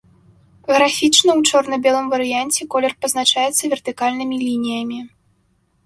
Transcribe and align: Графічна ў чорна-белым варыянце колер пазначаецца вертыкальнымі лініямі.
Графічна 0.75 1.31
ў 1.39 1.41
чорна-белым 1.51 2.09
варыянце 2.15 2.61
колер 2.73 2.93
пазначаецца 3.07 3.63
вертыкальнымі 3.75 4.35
лініямі. 4.49 4.99